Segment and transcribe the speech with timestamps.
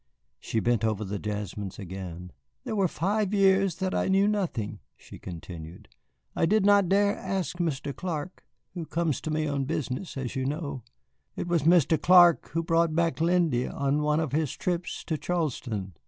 [0.39, 2.31] She bent over the jasmines again.
[2.63, 5.89] "There were five years that I knew nothing," she continued.
[6.35, 7.95] "I did not dare ask Mr.
[7.95, 8.43] Clark,
[8.73, 10.81] who comes to me on business, as you know.
[11.35, 12.01] It was Mr.
[12.01, 15.93] Clark who brought back Lindy on one of his trips to Charleston.